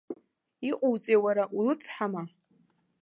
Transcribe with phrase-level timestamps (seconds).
[0.69, 2.23] Иҟоуҵеи, уара, улыцҳама?